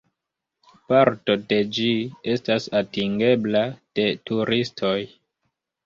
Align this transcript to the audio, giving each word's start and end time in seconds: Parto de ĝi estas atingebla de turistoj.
Parto 0.91 1.35
de 1.51 1.59
ĝi 1.77 1.91
estas 2.37 2.67
atingebla 2.83 3.65
de 4.01 4.11
turistoj. 4.31 5.01